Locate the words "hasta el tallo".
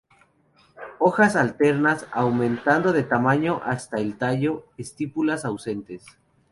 3.63-4.65